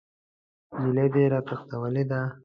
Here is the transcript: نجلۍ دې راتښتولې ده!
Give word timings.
نجلۍ 0.83 1.07
دې 1.13 1.23
راتښتولې 1.33 2.03
ده! 2.11 2.21